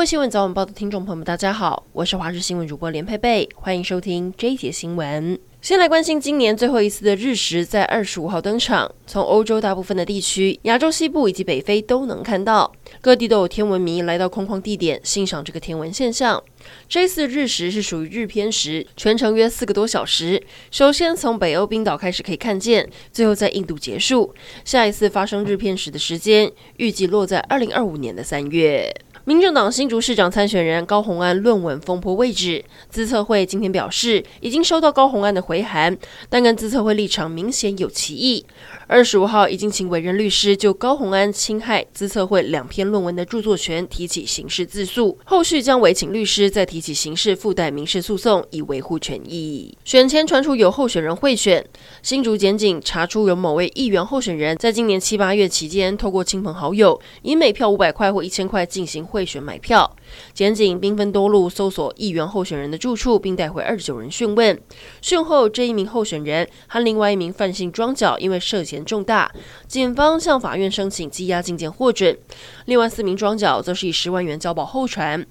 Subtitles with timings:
[0.00, 5.38] 位新闻早晚报的听众朋友们，大家好，我是华视新闻主播连佩佩，欢迎收听这一节新闻。
[5.60, 8.90] 先来关心今年最后一次的日食，在二十五号登场。
[9.06, 12.72] 从欧洲大部分的地区、亚洲西部以及北非都能看到，
[13.02, 16.42] 各地都有天文迷来到空旷地点欣赏这个天文现象。
[16.88, 20.42] 这次日食是属于日偏食，全程约四个多小时。
[20.70, 24.34] 首先从北欧冰岛开始可以看见，最后在印度结束。
[24.64, 28.90] 下一次发生日偏食的时间，预计落在二零二五年的三月。
[29.30, 35.96] 民政党新竹市长参选人高虹安论文风波未止，资策会今天表示已经收到高虹安的回函，
[36.28, 38.44] 但跟资策会立场明显有歧义。
[38.88, 49.78] 二十五号已经请委任律师就高虹安侵害资策会两篇论文的著作权提起刑事自诉，后续将委请律师再提起刑事附带民事诉讼以维护权益。
[49.84, 51.64] 选前传出有候选人贿选，
[52.02, 59.96] 新竹检警查出有某位议员候选人在今年七八月期间，透过亲朋好友以每票五百块或一千块进行贿选买票。
[60.32, 64.60] 检警兵分多路搜索议员候选人的住处，并带回二十九人讯问。
[65.00, 69.30] 讯后，这一名候选人和另外一名范姓庄脚因为涉嫌重大，
[69.66, 72.18] 警方向法院申请羁押禁见获准。
[72.66, 75.24] 另外四名庄脚则是以十万元交保候传。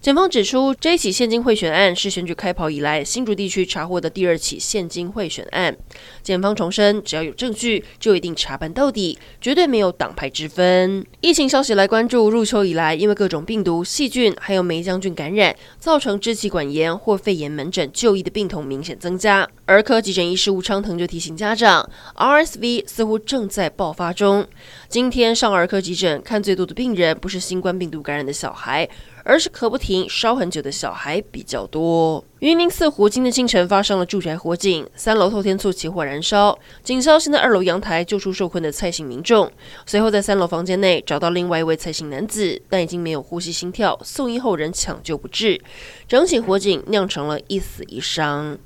[0.00, 5.76] 检方指出，这起现金贿选案是选举开跑以来新竹地区查获的第二起现金贿选案。
[6.22, 11.04] 检方重申，只要有证据，就一定查办到底，绝对没有党派之分。
[11.20, 19.46] 疫情消息来关注，入秋以来，因为各种病毒、细菌还有霉将菌感染，造成支气管炎或肺炎门诊就医的病童明显增加。
[19.66, 24.48] 儿科急诊医师吴昌腾就提醒家长，RSV 似乎正在爆发中。
[24.88, 28.88] 今天上儿科急诊看最多的病人，不是新冠病毒感染的小孩。
[29.22, 32.24] 而是咳不停烧很久的小孩比较多。
[32.40, 39.50] 云林四湖今天清晨发生了住宅火警，三楼透天厝起火燃烧，警消先在二楼阳台救出受困的蔡姓民众，
[39.84, 45.60] 随后在三楼房间内找到另外一位蔡姓男子，但已经没有呼吸心跳，送医后仍抢救不治。
[46.08, 48.58] 整起火警酿成了一死一伤。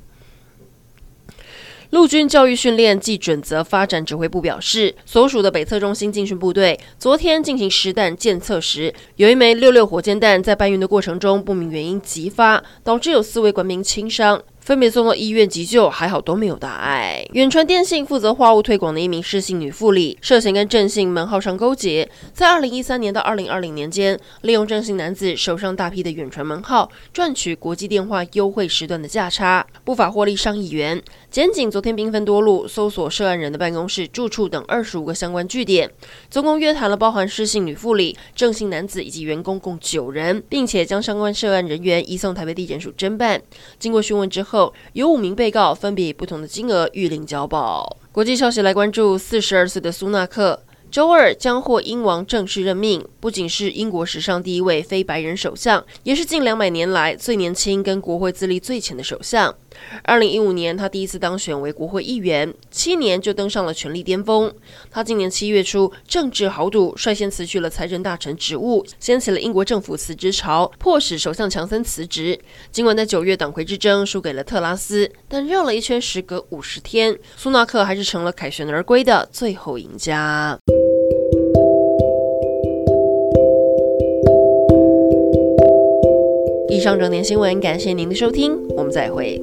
[1.95, 14.43] 陆军教育训练及准则发展指挥部表示，所属的北侧中心进训部队昨天进行实弹检测时，有一枚六六火箭弹在搬运的过程中不明原因急发，导致有四位官兵轻伤。
[14.65, 17.23] 分别送到医院急救，还好都没有大碍。
[17.35, 31.03] 远传电信负责话务推广的一名失信女副理，涉嫌跟郑姓门号商勾结，在二零一三年到二零二零年间，利用郑姓男子手上大批的远传门号，赚取国际电话优惠时段的价差，不法获利上亿元。
[31.31, 35.91] 检警昨天兵分多路，搜索涉案人的办公室、住处等二十五个相关据点，
[36.31, 43.43] 总共约谈了包含失信女副理、郑姓男子以及员工共九人，并且将相关涉案人员移送台北地检署侦办。
[43.79, 47.97] 经过询问之后，后有五名被告分别以不同的金额预领交保。
[48.13, 59.53] 国际消息来关注：四十二岁的苏纳克周二将获英王正式任命，不仅是英国史上第一位非白人首相，也是近两百年来最年轻跟国会资历最浅的首相。
[60.03, 64.53] 二零一五年，他第一次当选为国会议员，七年就登上了权力巅峰。
[64.91, 72.39] 他今年七月初政治豪赌，率先辞去了财政大臣职务，掀起了英国政府辞职潮，迫使首相强森辞职。
[72.71, 80.59] 尽管在九月党魁之争输给了特拉斯，但绕了一圈，时隔五十天，苏纳克还是成了凯旋而归的最后赢家。
[86.69, 89.41] 以上整点新闻，感谢您的收听，我们再会。